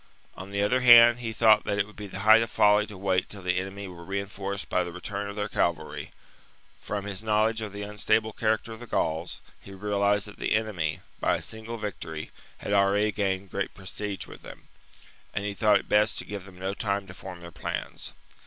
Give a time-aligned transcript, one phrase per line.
[0.35, 2.97] On the other hand, he thought that it would be the height of folly to
[2.97, 6.09] wait till the enemy were reinforced by the return of their cavalry:
[6.79, 11.01] from his knowledge of the unstable character of the Gauls, he realized that the enemy,
[11.19, 14.63] by a single victory, had already gained great prestige with them;
[15.35, 18.13] and he thought it best to give them no time to form their plans.